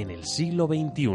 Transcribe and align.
en 0.00 0.10
el 0.10 0.24
siglo 0.24 0.66
XXI. 0.66 1.06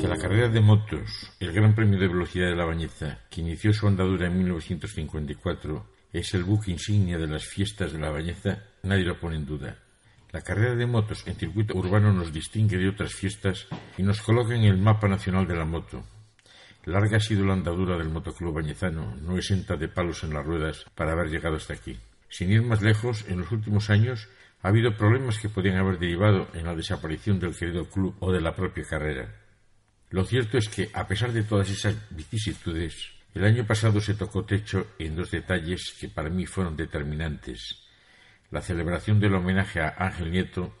Que 0.00 0.08
la 0.08 0.16
carrera 0.16 0.48
de 0.48 0.60
motos, 0.60 1.30
el 1.38 1.52
Gran 1.52 1.74
Premio 1.74 1.98
de 1.98 2.08
Velocidad 2.08 2.48
de 2.48 2.56
la 2.56 2.64
Bañeza, 2.64 3.20
que 3.30 3.40
inició 3.40 3.72
su 3.72 3.86
andadura 3.86 4.26
en 4.26 4.38
1954, 4.38 5.86
es 6.12 6.34
el 6.34 6.44
buque 6.44 6.72
insignia 6.72 7.18
de 7.18 7.28
las 7.28 7.44
fiestas 7.44 7.92
de 7.92 8.00
la 8.00 8.10
Bañeza, 8.10 8.64
nadie 8.82 9.04
lo 9.04 9.18
pone 9.20 9.36
en 9.36 9.46
duda. 9.46 9.78
La 10.32 10.40
carrera 10.40 10.74
de 10.74 10.86
motos 10.86 11.24
en 11.26 11.36
circuito 11.36 11.76
urbano 11.76 12.12
nos 12.12 12.32
distingue 12.32 12.78
de 12.78 12.88
otras 12.88 13.12
fiestas 13.12 13.68
y 13.96 14.02
nos 14.02 14.20
coloca 14.22 14.54
en 14.54 14.64
el 14.64 14.78
mapa 14.78 15.06
nacional 15.06 15.46
de 15.46 15.56
la 15.56 15.64
moto. 15.64 16.02
Larga 16.84 17.18
ha 17.18 17.20
sido 17.20 17.44
la 17.44 17.52
andadura 17.52 17.96
del 17.96 18.08
motoclub 18.08 18.54
bañezano, 18.54 19.14
no 19.16 19.36
exenta 19.36 19.76
de 19.76 19.88
palos 19.88 20.24
en 20.24 20.34
las 20.34 20.44
ruedas 20.44 20.84
para 20.96 21.12
haber 21.12 21.28
llegado 21.28 21.56
hasta 21.56 21.74
aquí. 21.74 21.96
Sin 22.28 22.50
ir 22.50 22.62
más 22.62 22.82
lejos, 22.82 23.24
en 23.28 23.40
los 23.40 23.52
últimos 23.52 23.88
años 23.90 24.28
ha 24.62 24.68
habido 24.68 24.96
problemas 24.96 25.38
que 25.38 25.48
podían 25.48 25.76
haber 25.76 25.98
derivado 25.98 26.48
en 26.54 26.64
la 26.64 26.74
desaparición 26.74 27.38
del 27.38 27.54
querido 27.54 27.88
club 27.88 28.16
o 28.18 28.32
de 28.32 28.40
la 28.40 28.56
propia 28.56 28.84
carrera. 28.84 29.28
Lo 30.10 30.24
cierto 30.24 30.58
es 30.58 30.68
que, 30.68 30.90
a 30.92 31.06
pesar 31.06 31.32
de 31.32 31.44
todas 31.44 31.70
esas 31.70 31.96
vicisitudes, 32.10 33.12
el 33.34 33.44
año 33.44 33.64
pasado 33.64 34.00
se 34.00 34.14
tocó 34.14 34.44
techo 34.44 34.88
en 34.98 35.16
dos 35.16 35.30
detalles 35.30 35.96
que 35.98 36.08
para 36.08 36.30
mí 36.30 36.46
fueron 36.46 36.76
determinantes. 36.76 37.82
La 38.50 38.60
celebración 38.60 39.20
del 39.20 39.34
homenaje 39.34 39.80
a 39.80 39.94
Ángel 39.96 40.30
Nieto, 40.30 40.74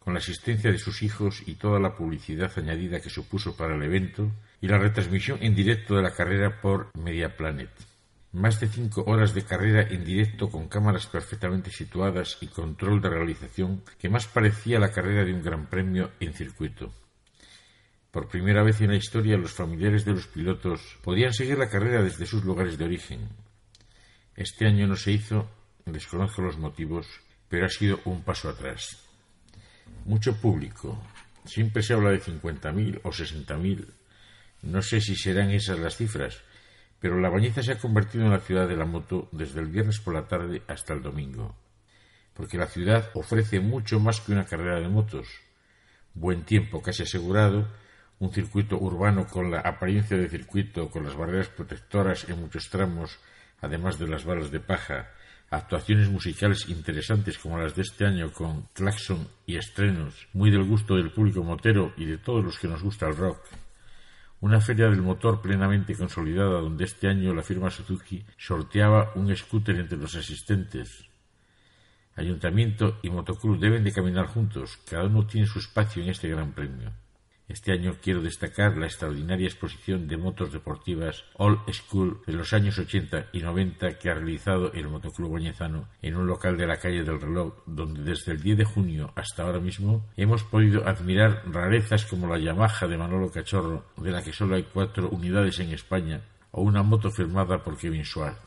con 0.00 0.14
la 0.14 0.18
asistencia 0.18 0.72
de 0.72 0.78
sus 0.78 1.02
hijos 1.02 1.42
y 1.46 1.54
toda 1.54 1.78
la 1.78 1.94
publicidad 1.94 2.50
añadida 2.56 3.00
que 3.00 3.10
supuso 3.10 3.56
para 3.56 3.76
el 3.76 3.82
evento, 3.82 4.32
y 4.60 4.66
la 4.66 4.78
retransmisión 4.78 5.38
en 5.42 5.54
directo 5.54 5.94
de 5.94 6.02
la 6.02 6.14
carrera 6.14 6.60
por 6.60 6.90
Mediaplanet. 6.96 7.70
Más 8.32 8.60
de 8.60 8.68
cinco 8.68 9.04
horas 9.06 9.34
de 9.34 9.44
carrera 9.44 9.82
en 9.82 10.04
directo 10.04 10.50
con 10.50 10.68
cámaras 10.68 11.06
perfectamente 11.06 11.70
situadas 11.70 12.38
y 12.40 12.46
control 12.46 13.00
de 13.00 13.10
realización 13.10 13.82
que 13.98 14.08
más 14.08 14.26
parecía 14.26 14.78
la 14.78 14.92
carrera 14.92 15.24
de 15.24 15.34
un 15.34 15.42
gran 15.42 15.66
premio 15.66 16.12
en 16.20 16.32
circuito. 16.32 16.92
Por 18.10 18.28
primera 18.28 18.62
vez 18.62 18.80
en 18.80 18.90
la 18.90 18.96
historia 18.96 19.36
los 19.36 19.52
familiares 19.52 20.04
de 20.04 20.12
los 20.12 20.26
pilotos 20.26 20.98
podían 21.02 21.32
seguir 21.32 21.58
la 21.58 21.68
carrera 21.68 22.02
desde 22.02 22.26
sus 22.26 22.44
lugares 22.44 22.78
de 22.78 22.84
origen. 22.84 23.28
Este 24.36 24.66
año 24.66 24.86
no 24.86 24.96
se 24.96 25.12
hizo, 25.12 25.48
desconozco 25.84 26.42
los 26.42 26.56
motivos, 26.56 27.06
pero 27.48 27.66
ha 27.66 27.68
sido 27.68 28.00
un 28.04 28.22
paso 28.22 28.48
atrás. 28.48 29.09
Mucho 30.10 30.34
público. 30.34 31.00
Siempre 31.44 31.84
se 31.84 31.94
habla 31.94 32.10
de 32.10 32.20
50.000 32.20 32.98
o 33.04 33.10
60.000. 33.10 33.86
No 34.62 34.82
sé 34.82 35.00
si 35.00 35.14
serán 35.14 35.52
esas 35.52 35.78
las 35.78 35.96
cifras, 35.96 36.42
pero 36.98 37.20
La 37.20 37.28
Bañeza 37.28 37.62
se 37.62 37.70
ha 37.70 37.78
convertido 37.78 38.24
en 38.24 38.32
la 38.32 38.40
ciudad 38.40 38.66
de 38.66 38.74
la 38.74 38.86
moto 38.86 39.28
desde 39.30 39.60
el 39.60 39.68
viernes 39.68 40.00
por 40.00 40.14
la 40.14 40.26
tarde 40.26 40.62
hasta 40.66 40.94
el 40.94 41.02
domingo. 41.02 41.54
Porque 42.34 42.58
la 42.58 42.66
ciudad 42.66 43.08
ofrece 43.14 43.60
mucho 43.60 44.00
más 44.00 44.20
que 44.20 44.32
una 44.32 44.46
carrera 44.46 44.80
de 44.80 44.88
motos. 44.88 45.28
Buen 46.14 46.42
tiempo 46.42 46.82
casi 46.82 47.04
asegurado 47.04 47.68
un 48.18 48.32
circuito 48.32 48.78
urbano 48.80 49.28
con 49.28 49.52
la 49.52 49.60
apariencia 49.60 50.16
de 50.16 50.28
circuito, 50.28 50.90
con 50.90 51.04
las 51.04 51.14
barreras 51.14 51.50
protectoras 51.50 52.28
en 52.28 52.40
muchos 52.40 52.68
tramos, 52.68 53.20
además 53.60 53.96
de 54.00 54.08
las 54.08 54.24
balas 54.24 54.50
de 54.50 54.58
paja, 54.58 55.08
actuaciones 55.50 56.08
musicales 56.08 56.68
interesantes 56.68 57.36
como 57.36 57.58
las 57.58 57.74
de 57.74 57.82
este 57.82 58.06
año 58.06 58.32
con 58.32 58.68
claxon 58.72 59.26
y 59.46 59.56
estrenos, 59.56 60.28
muy 60.32 60.50
del 60.50 60.62
gusto 60.62 60.94
del 60.94 61.10
público 61.10 61.42
motero 61.42 61.92
y 61.96 62.04
de 62.04 62.18
todos 62.18 62.44
los 62.44 62.58
que 62.58 62.68
nos 62.68 62.82
gusta 62.82 63.08
el 63.08 63.16
rock. 63.16 63.40
Una 64.40 64.60
feria 64.60 64.88
del 64.88 65.02
motor 65.02 65.42
plenamente 65.42 65.96
consolidada 65.96 66.60
donde 66.60 66.84
este 66.84 67.08
año 67.08 67.34
la 67.34 67.42
firma 67.42 67.68
Suzuki 67.68 68.24
sorteaba 68.38 69.12
un 69.16 69.36
scooter 69.36 69.76
entre 69.76 69.98
los 69.98 70.14
asistentes. 70.14 71.04
Ayuntamiento 72.14 72.98
y 73.02 73.10
motoclub 73.10 73.58
deben 73.58 73.82
de 73.82 73.92
caminar 73.92 74.26
juntos, 74.28 74.78
cada 74.88 75.04
uno 75.04 75.26
tiene 75.26 75.46
su 75.46 75.58
espacio 75.58 76.02
en 76.02 76.10
este 76.10 76.28
gran 76.28 76.52
premio. 76.52 76.92
Este 77.50 77.72
año 77.72 77.96
quiero 78.00 78.22
destacar 78.22 78.76
la 78.76 78.86
extraordinaria 78.86 79.48
exposición 79.48 80.06
de 80.06 80.16
motos 80.16 80.52
deportivas 80.52 81.24
All 81.34 81.58
School 81.72 82.22
de 82.24 82.34
los 82.34 82.52
años 82.52 82.78
80 82.78 83.30
y 83.32 83.40
90 83.40 83.98
que 83.98 84.08
ha 84.08 84.14
realizado 84.14 84.72
el 84.72 84.86
Motoclub 84.86 85.32
Bañezano 85.32 85.88
en 86.00 86.14
un 86.14 86.28
local 86.28 86.56
de 86.56 86.68
la 86.68 86.78
calle 86.78 87.02
del 87.02 87.20
reloj, 87.20 87.54
donde 87.66 88.04
desde 88.04 88.30
el 88.30 88.40
10 88.40 88.58
de 88.58 88.64
junio 88.64 89.12
hasta 89.16 89.42
ahora 89.42 89.58
mismo 89.58 90.06
hemos 90.16 90.44
podido 90.44 90.86
admirar 90.86 91.42
rarezas 91.50 92.06
como 92.06 92.28
la 92.28 92.38
Yamaha 92.38 92.86
de 92.86 92.96
Manolo 92.96 93.32
Cachorro, 93.32 93.84
de 93.96 94.12
la 94.12 94.22
que 94.22 94.32
solo 94.32 94.54
hay 94.54 94.62
cuatro 94.72 95.08
unidades 95.08 95.58
en 95.58 95.72
España, 95.72 96.20
o 96.52 96.62
una 96.62 96.84
moto 96.84 97.10
firmada 97.10 97.64
por 97.64 97.76
Kevin 97.76 98.04
Schwartz. 98.04 98.38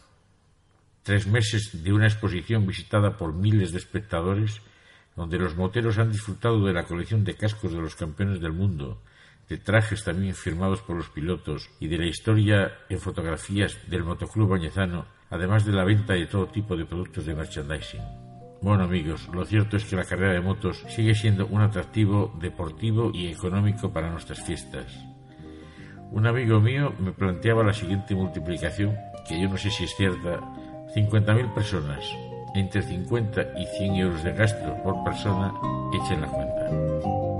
Tres 1.03 1.28
meses 1.28 1.84
de 1.84 1.91
una 1.91 2.08
exposición 2.08 2.66
visitada 2.66 3.18
por 3.18 3.34
miles 3.34 3.74
de 3.74 3.80
espectadores 3.80 4.62
donde 5.16 5.38
los 5.38 5.56
moteros 5.56 5.97
han 5.97 6.12
disfrutado 6.12 6.66
de 6.66 6.74
la 6.74 6.85
colección 6.85 7.24
de 7.24 7.35
cascos 7.35 7.72
de 7.72 7.81
los 7.81 7.96
campeones 7.96 8.40
del 8.41 8.53
mundo, 8.53 9.01
de 9.47 9.57
trajes 9.57 10.03
también 10.03 10.34
firmados 10.34 10.81
por 10.81 10.96
los 10.96 11.09
pilotos 11.09 11.69
y 11.79 11.88
de 11.88 11.97
la 11.97 12.07
historia 12.07 12.72
en 12.90 13.00
fotografías 13.00 13.78
del 13.90 14.03
Motoclub 14.03 14.50
Bañezano, 14.50 15.06
además 15.29 15.66
de 15.66 15.73
la 15.73 15.84
venta 15.84 16.13
de 16.13 16.25
todo 16.25 16.47
tipo 16.47 16.75
de 16.75 16.85
productos 16.85 17.25
de 17.25 17.35
merchandising. 17.35 18.02
Bueno 18.62 18.85
amigos, 18.85 19.28
lo 19.34 19.44
cierto 19.46 19.75
es 19.75 19.84
que 19.84 19.97
la 19.97 20.06
carrera 20.06 20.34
de 20.34 20.41
motos 20.41 20.85
sigue 20.88 21.13
siendo 21.13 21.47
un 21.47 21.62
atractivo 21.62 22.34
deportivo 22.40 23.12
y 23.13 23.28
económico 23.28 23.91
para 23.91 24.09
nuestras 24.09 24.41
fiestas. 24.41 24.88
Un 26.12 26.28
amigo 26.28 26.62
mío 26.62 26.94
me 27.00 27.12
planteaba 27.12 27.63
la 27.63 27.73
siguiente 27.73 28.16
multiplicación, 28.16 28.96
que 29.28 29.41
yo 29.41 29.50
no 29.50 29.57
sé 29.57 29.69
si 29.69 29.84
es 29.84 29.96
cierta, 29.96 30.40
50.000 30.96 31.53
personas, 31.53 32.06
entre 32.53 32.81
50 32.81 33.41
y 33.58 33.66
100 33.78 33.96
euros 33.96 34.24
de 34.24 34.34
gasto 34.34 34.75
por 34.84 35.03
persona, 35.03 35.53
echen 35.94 36.22
la 36.22 36.28
cuenta. 36.28 37.32